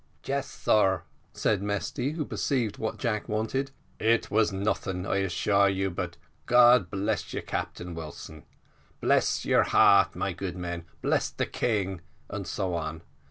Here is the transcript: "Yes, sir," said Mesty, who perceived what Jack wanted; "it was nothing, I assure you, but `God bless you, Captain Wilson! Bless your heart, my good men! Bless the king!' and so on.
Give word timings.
"Yes, 0.25 0.49
sir," 0.49 1.03
said 1.31 1.61
Mesty, 1.61 2.13
who 2.13 2.25
perceived 2.25 2.79
what 2.79 2.97
Jack 2.97 3.29
wanted; 3.29 3.69
"it 3.99 4.31
was 4.31 4.51
nothing, 4.51 5.05
I 5.05 5.17
assure 5.17 5.69
you, 5.69 5.91
but 5.91 6.17
`God 6.47 6.89
bless 6.89 7.31
you, 7.35 7.43
Captain 7.43 7.93
Wilson! 7.93 8.41
Bless 8.99 9.45
your 9.45 9.61
heart, 9.61 10.15
my 10.15 10.33
good 10.33 10.57
men! 10.57 10.85
Bless 11.03 11.29
the 11.29 11.45
king!' 11.45 12.01
and 12.31 12.47
so 12.47 12.73
on. 12.73 13.03